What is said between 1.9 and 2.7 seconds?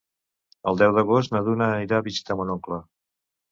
a visitar mon